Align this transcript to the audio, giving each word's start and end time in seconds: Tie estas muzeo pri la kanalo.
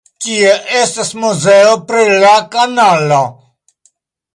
Tie 0.27 0.53
estas 0.79 1.11
muzeo 1.25 1.77
pri 1.93 2.09
la 2.25 2.35
kanalo. 2.59 3.23